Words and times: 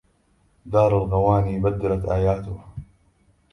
دار 0.71 0.97
الغواني 0.97 1.59
بدلت 1.59 2.05
آياتها 2.05 2.73